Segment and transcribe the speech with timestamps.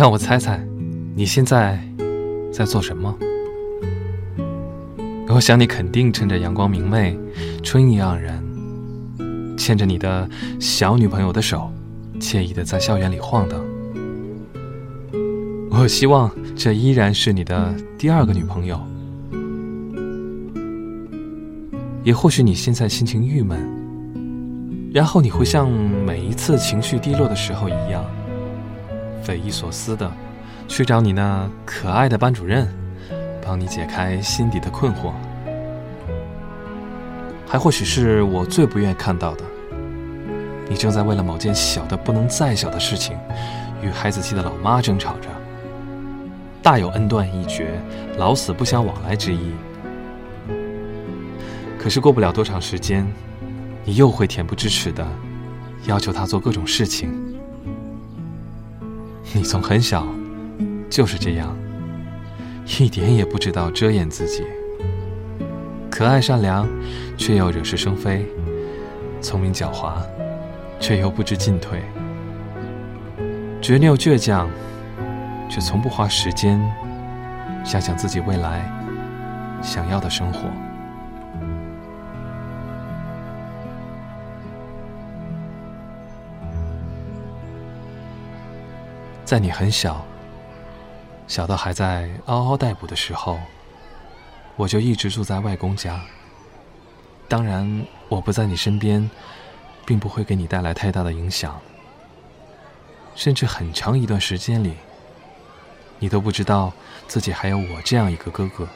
[0.00, 0.58] 让我猜猜，
[1.14, 1.78] 你现在
[2.50, 3.14] 在做什么？
[5.28, 7.14] 我想你肯定趁着阳光明媚、
[7.62, 8.42] 春意盎然，
[9.58, 10.26] 牵着你的
[10.58, 11.70] 小女朋友的手，
[12.18, 13.62] 惬意的在校园里晃荡。
[15.70, 18.80] 我希望这依然是你的第二个女朋友。
[22.04, 23.60] 也或许你现在心情郁闷，
[24.94, 28.02] 然后你会像每一次情绪低落的时候一样，
[29.22, 30.10] 匪夷所思的
[30.68, 32.68] 去找你那可爱的班主任，
[33.44, 35.12] 帮你解开心底的困惑。
[37.46, 39.44] 还或许是我最不愿看到的，
[40.68, 43.18] 你正在为了某件小的不能再小的事情，
[43.82, 45.28] 与孩子气的老妈争吵着，
[46.62, 47.80] 大有恩断义绝、
[48.16, 49.50] 老死不相往来之意。
[51.76, 53.04] 可是过不了多长时间，
[53.84, 55.04] 你又会恬不知耻的
[55.86, 57.29] 要求他做各种事情。
[59.32, 60.04] 你从很小
[60.90, 61.56] 就是这样，
[62.80, 64.42] 一点也不知道遮掩自己，
[65.88, 66.68] 可爱善良，
[67.16, 68.24] 却又惹是生非；
[69.22, 70.02] 聪明狡猾，
[70.80, 71.78] 却又不知进退；
[73.62, 74.50] 执拗倔强，
[75.48, 76.60] 却从不花时间
[77.64, 78.68] 想想自己未来
[79.62, 80.40] 想要的生活。
[89.30, 90.04] 在你很小，
[91.28, 93.38] 小到还在嗷嗷待哺的时候，
[94.56, 96.00] 我就一直住在外公家。
[97.28, 99.08] 当然，我不在你身边，
[99.86, 101.60] 并不会给你带来太大的影响。
[103.14, 104.74] 甚至很长一段时间里，
[106.00, 106.72] 你都不知道
[107.06, 108.66] 自己还有我这样一个哥哥。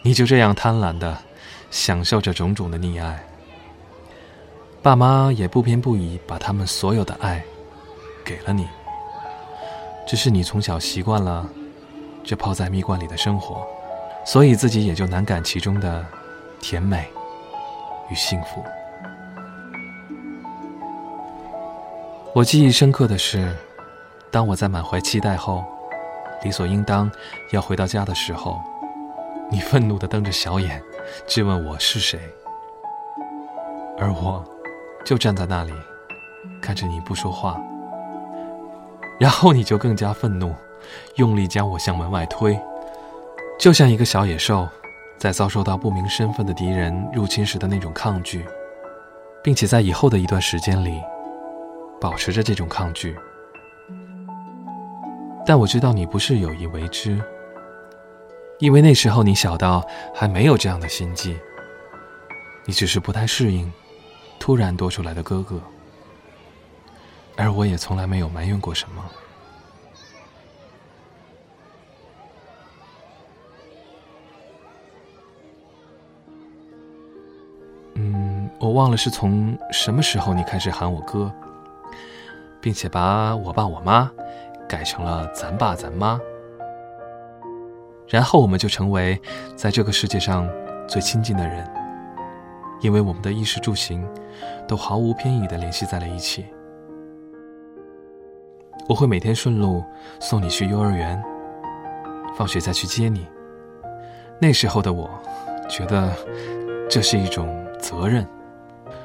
[0.00, 1.18] 你就这样贪婪的
[1.70, 3.22] 享受着种种的溺爱。
[4.82, 7.40] 爸妈也不偏不倚，把他们所有的爱
[8.24, 8.68] 给了你。
[10.04, 11.48] 只是你从小习惯了
[12.24, 13.64] 这泡在蜜罐里的生活，
[14.26, 16.04] 所以自己也就难感其中的
[16.60, 17.08] 甜美
[18.10, 18.64] 与幸福。
[22.34, 23.54] 我记忆深刻的是，
[24.32, 25.64] 当我在满怀期待后，
[26.42, 27.08] 理所应当
[27.52, 28.60] 要回到家的时候，
[29.48, 30.82] 你愤怒的瞪着小眼，
[31.24, 32.18] 质问我是谁，
[33.96, 34.44] 而我。
[35.04, 35.72] 就站在那里，
[36.60, 37.60] 看着你不说话，
[39.18, 40.54] 然后你就更加愤怒，
[41.16, 42.58] 用力将我向门外推，
[43.58, 44.68] 就像一个小野兽，
[45.18, 48.46] 在遭受到不明身份的敌人入侵时的那种抗拒，
[49.42, 51.02] 并且在以后的一段时间里，
[52.00, 53.16] 保持着这种抗拒。
[55.44, 57.20] 但我知道你不是有意为之，
[58.60, 61.36] 因为那时候你小到还没有这样的心计，
[62.64, 63.70] 你只是不太适应。
[64.42, 65.60] 突然多出来的哥哥，
[67.36, 69.04] 而我也从来没有埋怨过什么。
[77.94, 81.32] 嗯，我忘了是从什么时候你开始喊我哥，
[82.60, 84.10] 并且把我爸我妈
[84.68, 86.20] 改成了咱爸咱妈，
[88.08, 89.22] 然后我们就成为
[89.54, 90.50] 在这个世界上
[90.88, 91.81] 最亲近的人。
[92.82, 94.06] 因为我们的衣食住行
[94.66, 96.44] 都毫无偏倚的联系在了一起，
[98.88, 99.82] 我会每天顺路
[100.20, 101.22] 送你去幼儿园，
[102.34, 103.26] 放学再去接你。
[104.40, 105.08] 那时候的我，
[105.68, 106.12] 觉得
[106.90, 107.48] 这是一种
[107.78, 108.26] 责任，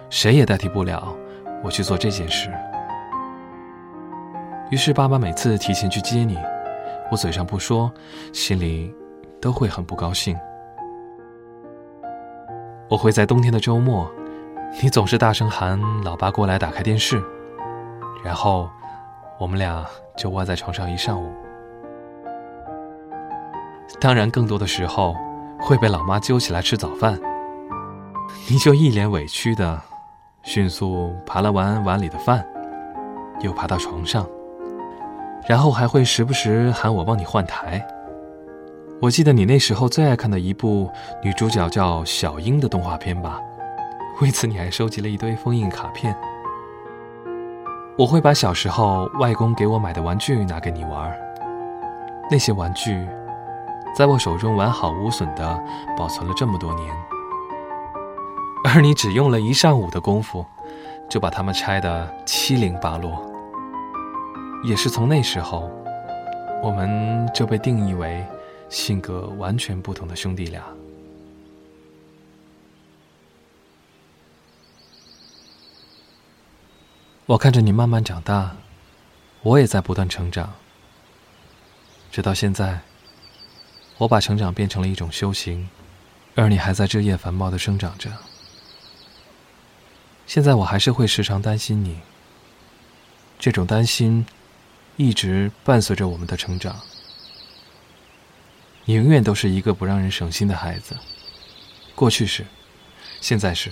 [0.09, 1.15] 谁也代替不了
[1.63, 2.51] 我去做这件事。
[4.71, 6.35] 于是爸妈每次提前去接你，
[7.11, 7.91] 我嘴上不说，
[8.33, 8.91] 心里
[9.39, 10.35] 都会很不高兴。
[12.89, 14.09] 我会在冬天的周末，
[14.81, 17.21] 你总是大声喊“老爸过来打开电视”，
[18.23, 18.69] 然后
[19.37, 21.29] 我们俩就窝在床上一上午。
[23.99, 25.13] 当然，更多的时候
[25.59, 27.19] 会被老妈揪起来吃早饭，
[28.49, 29.81] 你就一脸委屈的
[30.43, 32.47] 迅速扒了完碗里的饭，
[33.41, 34.25] 又爬到床上，
[35.45, 37.85] 然后还会时不时喊我帮你换台。
[38.99, 40.89] 我记得你那时候最爱看的一部
[41.21, 43.39] 女主角叫小樱的动画片吧？
[44.21, 46.17] 为此你还收集了一堆封印卡片。
[47.95, 51.15] 我会把小时候外公给我买的玩具拿给你玩，
[52.31, 53.07] 那些玩具
[53.95, 55.63] 在我手中完好无损的
[55.95, 56.91] 保存了这么多年，
[58.63, 60.43] 而你只用了一上午的功夫
[61.07, 63.23] 就把它们拆得七零八落。
[64.63, 65.69] 也是从那时候，
[66.63, 68.25] 我们就被定义为。
[68.69, 70.63] 性格完全不同的兄弟俩，
[77.25, 78.55] 我看着你慢慢长大，
[79.41, 80.53] 我也在不断成长，
[82.11, 82.79] 直到现在，
[83.97, 85.69] 我把成长变成了一种修行，
[86.35, 88.11] 而你还在枝叶繁茂的生长着。
[90.25, 91.99] 现在我还是会时常担心你，
[93.39, 94.25] 这种担心
[94.97, 96.75] 一直伴随着我们的成长。
[98.89, 100.95] 你永远都是一个不让人省心的孩子，
[101.93, 102.45] 过去是，
[103.19, 103.69] 现在是，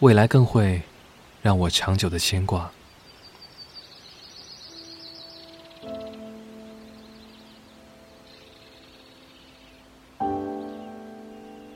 [0.00, 0.82] 未来更会
[1.40, 2.70] 让我长久的牵挂。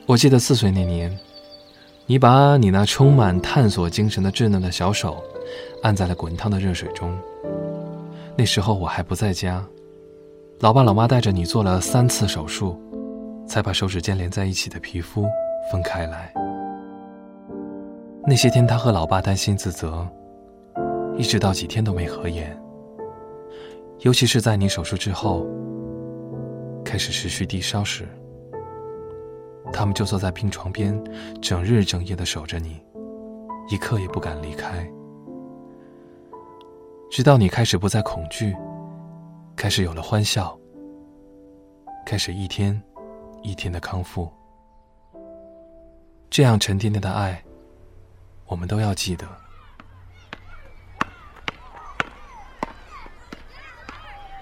[0.05, 1.19] 我记得四岁那年。
[2.05, 5.23] 你把你那充满探索精神的稚嫩的小手，
[5.83, 7.15] 按在了滚烫的热水中。
[8.35, 9.63] 那时候我还不在家，
[10.61, 12.77] 老爸老妈带着你做了三次手术，
[13.47, 15.25] 才把手指间连在一起的皮肤
[15.71, 16.33] 分开来。
[18.27, 20.05] 那些天，他和老爸担心自责，
[21.15, 22.61] 一直到几天都没合眼。
[23.99, 25.47] 尤其是在你手术之后，
[26.83, 28.05] 开始持续低烧时。
[29.71, 31.01] 他们就坐在病床边，
[31.41, 32.81] 整日整夜的守着你，
[33.69, 34.85] 一刻也不敢离开。
[37.09, 38.53] 直到你开始不再恐惧，
[39.59, 40.57] 开始有了欢笑，
[42.05, 42.81] 开始一天
[43.43, 44.31] 一天的康复。
[46.29, 47.43] 这样沉甸甸的爱，
[48.45, 49.27] 我们都要记得。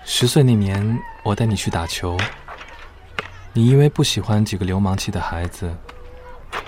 [0.06, 2.16] 十岁那年，我带你去打球。
[3.54, 5.76] 你因为不喜欢几个流氓气的孩子，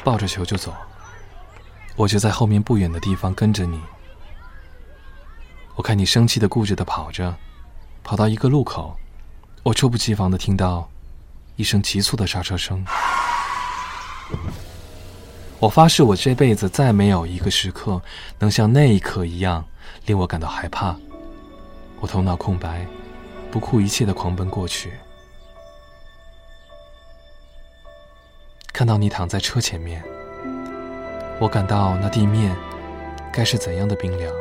[0.03, 0.73] 抱着球就走，
[1.95, 3.79] 我就在后面不远的地方跟着你。
[5.75, 7.37] 我看你生气的、固执的跑着，
[8.09, 8.97] 跑到一个路口，
[9.61, 10.89] 我猝不及防的听到
[11.57, 12.83] 一声急促的刹车声。
[15.59, 18.01] 我发誓，我这辈子再没有一个时刻
[18.39, 19.63] 能像那一刻一样
[20.07, 20.95] 令我感到害怕。
[21.99, 22.83] 我头脑空白，
[23.51, 24.91] 不顾一切的狂奔过去。
[28.73, 30.03] 看到你躺在车前面，
[31.39, 32.57] 我感到那地面
[33.31, 34.33] 该是怎样的冰凉，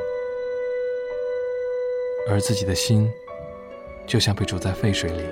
[2.31, 3.06] 而自己的心
[4.08, 5.22] 就像被煮在沸水里，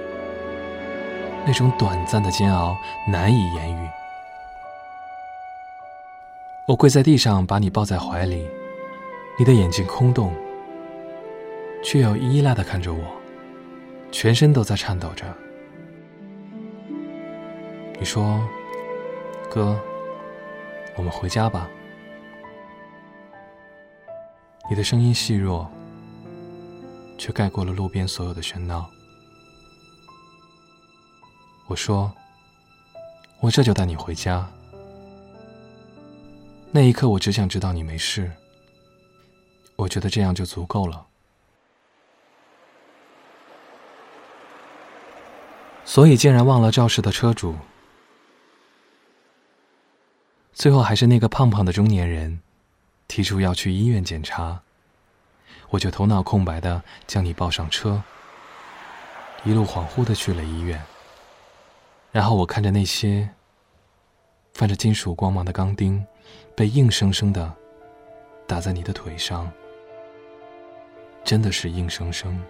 [1.44, 2.76] 那种短暂的煎熬
[3.08, 3.88] 难以言喻。
[6.69, 8.46] 我跪在地上，把你抱在怀里，
[9.38, 10.32] 你的眼睛空洞，
[11.82, 13.00] 却又依赖的看着我，
[14.12, 15.25] 全身都在颤抖着。
[17.99, 18.40] 你说。
[19.49, 19.81] 哥，
[20.96, 21.67] 我们回家吧。
[24.69, 25.70] 你的声音细弱，
[27.18, 28.90] 却盖过了路边所有的喧闹。
[31.66, 32.12] 我说
[33.40, 34.48] ：“我这就带你回家。”
[36.70, 38.30] 那一刻，我只想知道你没事。
[39.76, 41.06] 我觉得这样就足够了。
[45.84, 47.56] 所以，竟然忘了肇事的车主。
[50.52, 52.40] 最后还是那个胖胖的中年人
[53.06, 54.62] 提出要去医院检查，
[55.70, 58.02] 我就头脑空白的将你抱上车，
[59.44, 60.82] 一路恍惚的去了医院。
[62.12, 63.28] 然后我看着那些
[64.54, 66.04] 泛着金属光芒的钢钉
[66.54, 67.52] 被硬生生的
[68.46, 69.50] 打在你的腿上，
[71.25, 72.40] 真的是硬生生。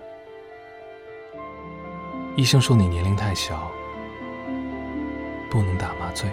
[2.37, 3.71] 医生说你年龄太小，
[5.51, 6.31] 不能打麻醉。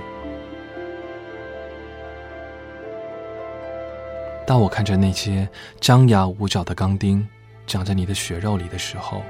[4.46, 5.48] 当我看着那些
[5.80, 7.26] 张牙舞爪的钢钉
[7.66, 9.24] 长在你的血肉里的时候，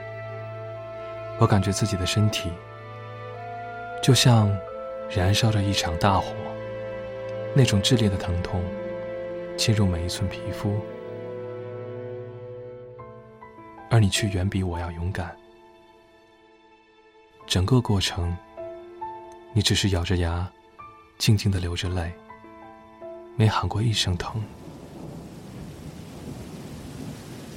[1.39, 2.51] 我感觉自己的身体
[4.01, 4.51] 就像
[5.09, 6.33] 燃烧着一场大火，
[7.55, 8.59] 那种炽烈的疼痛
[9.55, 10.79] 侵入每一寸皮肤，
[13.91, 15.31] 而你却远比我要勇敢。
[17.45, 18.35] 整个过程，
[19.53, 20.51] 你只是咬着牙，
[21.19, 22.11] 静静的流着泪，
[23.35, 24.41] 没喊过一声疼。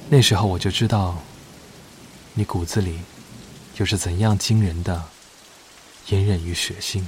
[0.09, 1.17] 那时候我就知道，
[2.33, 2.99] 你骨子里
[3.75, 5.03] 又是怎样惊人的
[6.07, 7.05] 隐忍与血性。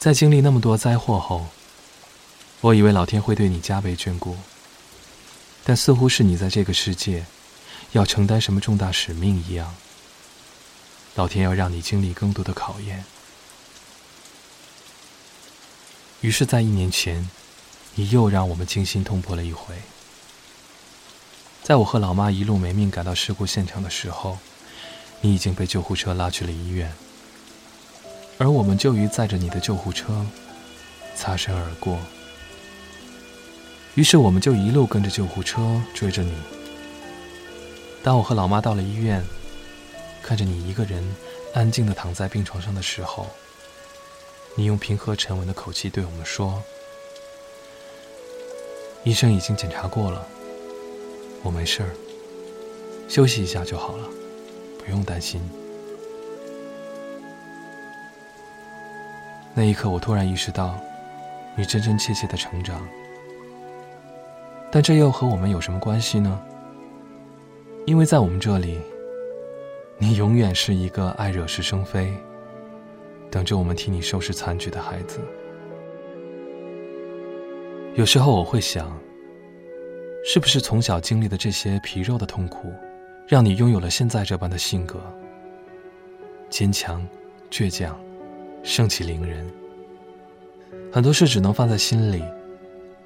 [0.00, 1.46] 在经历那么多灾祸后，
[2.60, 4.36] 我以为老天会对你加倍眷顾，
[5.62, 7.26] 但似乎是你在这个世界
[7.92, 9.72] 要承担什么重大使命一样，
[11.14, 13.04] 老天要让你经历更多的考验。
[16.22, 17.30] 于是，在一年前。
[17.98, 19.74] 你又让我们惊心动魄了一回。
[21.64, 24.38] 在我和老妈一路没命赶到事故现场的时候，
[25.20, 26.92] 你已经被救护车拉去了医院，
[28.38, 30.24] 而我们就于载着你的救护车
[31.16, 31.98] 擦身而过。
[33.96, 36.32] 于是我们就一路跟着救护车追着你。
[38.04, 39.24] 当我和老妈到了医院，
[40.22, 41.04] 看着你一个人
[41.52, 43.26] 安静的躺在病床上的时候，
[44.54, 46.62] 你用平和沉稳的口气对我们说
[49.04, 50.26] ：“医生已经检查过了，
[51.42, 51.90] 我没事儿，
[53.08, 54.04] 休息一下就好了，
[54.78, 55.40] 不用担心。”
[59.54, 60.78] 那一刻，我突然意识到，
[61.56, 62.86] 你真真切切的成长。
[64.70, 66.40] 但这又和我们有什么关系呢？
[67.86, 68.78] 因为在我们这里，
[69.96, 72.12] 你永远是一个爱惹是生非、
[73.30, 75.18] 等着我们替你收拾残局的孩子。
[77.98, 78.96] 有时候我会想，
[80.24, 82.72] 是不是从小经历的这些皮肉的痛苦，
[83.26, 85.00] 让你拥有了现在这般的性格，
[86.48, 87.04] 坚强、
[87.50, 87.98] 倔强、
[88.62, 89.44] 盛气凌人，
[90.92, 92.22] 很多事只能放在心里，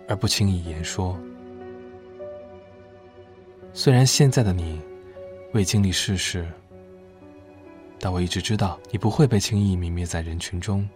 [0.08, 1.18] 而不轻易言说。
[3.72, 4.78] 虽然现在的你
[5.54, 6.46] 未经历世事，
[7.98, 10.86] 但我一直知道你不会被轻易泯灭在人群中，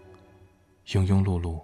[0.88, 1.58] 庸庸碌碌。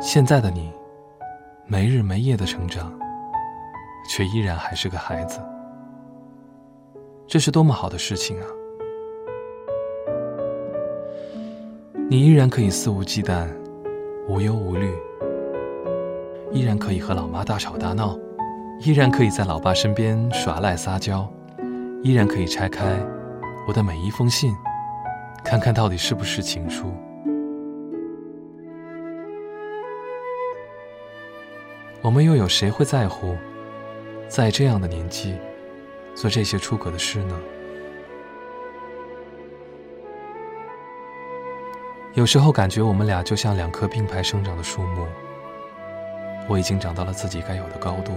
[0.00, 0.72] 现在的你
[1.66, 2.90] 没日没夜的成长，
[4.08, 5.38] 却依然还是个孩子，
[7.26, 8.46] 这是多么好的事情啊！
[12.08, 13.46] 你依然可以肆无忌惮、
[14.26, 14.90] 无忧无虑，
[16.50, 18.18] 依然可以和老妈大吵大闹，
[18.80, 21.30] 依然可以在老爸身边耍赖撒娇，
[22.02, 22.98] 依然可以拆开
[23.68, 24.50] 我的每一封信，
[25.44, 26.90] 看看到底是不是情书。
[32.02, 33.36] 我们又有谁会在乎，
[34.26, 35.34] 在这样的年纪
[36.14, 37.38] 做这些出格的事呢？
[42.14, 45.06] 有时候感觉我们俩就像两棵并排生长的树木。
[46.48, 48.12] 我已经长到了自己该有的高度，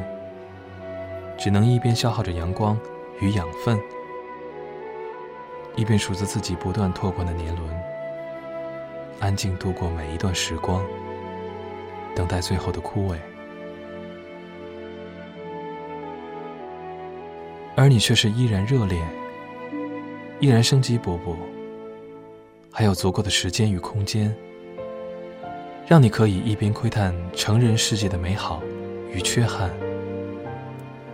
[1.38, 2.80] 只能一边消耗着阳光
[3.20, 3.78] 与养分，
[5.76, 7.70] 一边数着自己不断拓宽的年轮，
[9.20, 10.82] 安静度过每一段时光，
[12.16, 13.18] 等待最后的枯萎。
[17.76, 19.02] 而你却是依然热烈，
[20.40, 21.36] 依然生机勃勃。
[22.72, 24.36] 还有足够的时间与空间，
[25.88, 28.62] 让你可以一边窥探成人世界的美好
[29.12, 29.70] 与缺憾，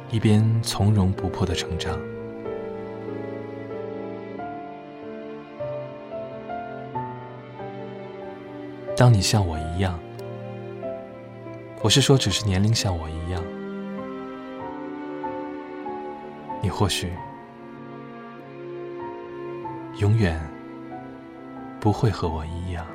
[0.10, 2.00] 一边从容不迫的成长。
[8.96, 9.98] 当你像我一样，
[11.82, 13.42] 我是说，只是年龄像我一样，
[16.62, 17.12] 你或许
[19.98, 20.60] 永远。
[21.80, 22.86] 不会和我一样。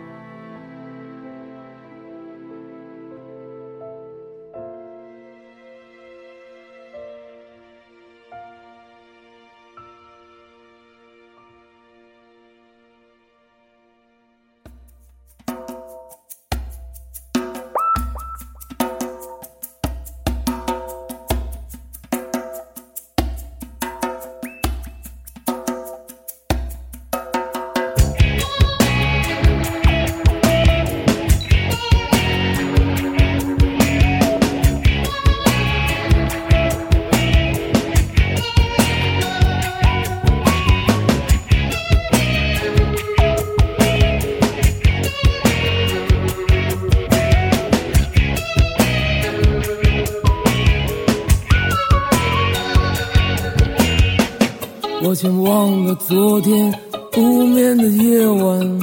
[55.06, 56.72] 我全忘了昨天
[57.12, 58.80] 不眠的夜晚，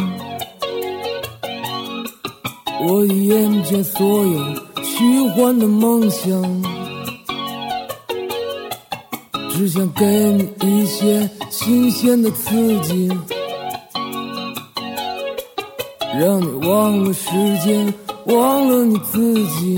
[2.87, 4.39] 我已厌倦所有
[4.83, 6.63] 虚幻的梦想，
[9.49, 13.09] 只想给你一些新鲜的刺激，
[16.19, 17.31] 让你忘了时
[17.63, 17.91] 间，
[18.27, 19.75] 忘了你自己。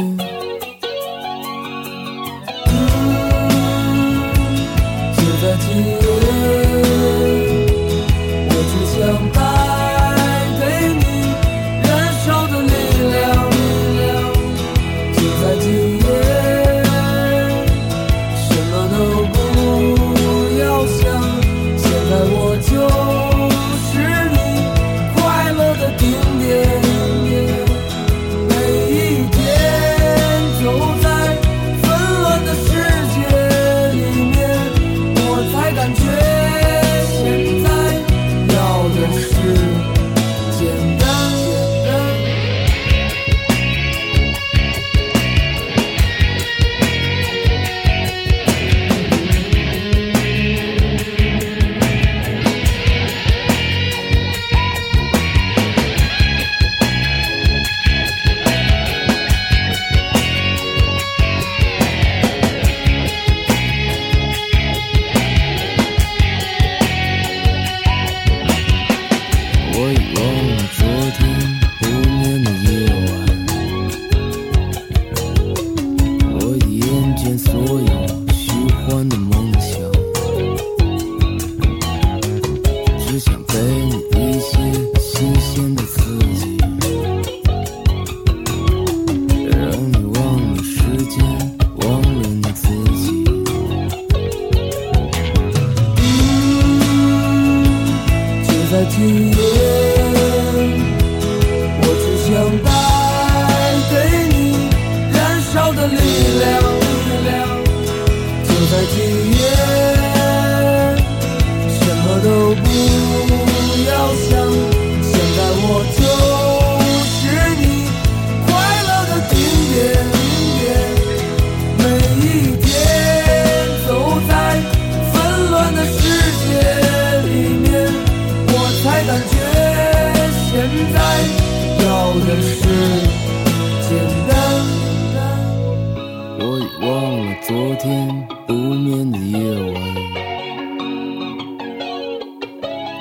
[137.53, 139.38] 昨天不眠的夜
[139.74, 139.75] 晚，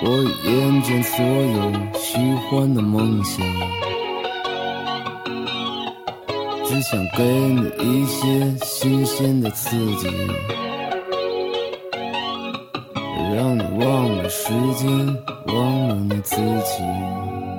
[0.04, 0.06] 我
[0.44, 3.42] 厌倦所有虚幻的梦想，
[6.66, 10.06] 只想给你一些新鲜的刺激，
[13.34, 17.51] 让你忘了时间，忘了你自己。